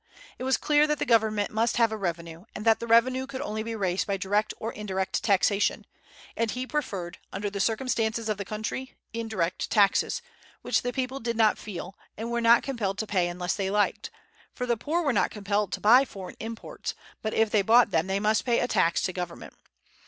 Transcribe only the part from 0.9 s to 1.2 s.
the